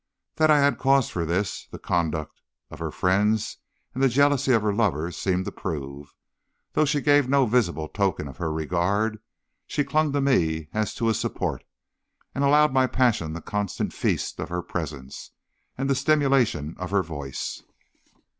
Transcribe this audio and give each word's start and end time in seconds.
That 0.37 0.49
I 0.49 0.57
had 0.59 0.79
cause 0.79 1.11
for 1.11 1.25
this, 1.27 1.67
the 1.67 1.77
conduct 1.77 2.41
of 2.71 2.79
her 2.79 2.89
friends 2.89 3.57
and 3.93 4.01
the 4.01 4.09
jealousy 4.09 4.51
of 4.51 4.63
her 4.63 4.73
lovers 4.73 5.15
seemed 5.15 5.45
to 5.45 5.51
prove. 5.51 6.15
Though 6.73 6.85
she 6.85 7.01
gave 7.01 7.29
no 7.29 7.45
visible 7.45 7.87
token 7.87 8.27
of 8.27 8.37
her 8.37 8.51
regard, 8.51 9.19
she 9.67 9.83
clung 9.83 10.11
to 10.13 10.19
me 10.19 10.69
as 10.73 10.95
to 10.95 11.09
a 11.09 11.13
support, 11.13 11.63
and 12.33 12.43
allowed 12.43 12.73
my 12.73 12.87
passion 12.87 13.33
the 13.33 13.41
constant 13.41 13.93
feast 13.93 14.39
of 14.39 14.49
her 14.49 14.63
presence 14.63 15.33
and 15.77 15.87
the 15.87 15.93
stimulation 15.93 16.73
of 16.79 16.89
her 16.89 17.03
voice. 17.03 17.61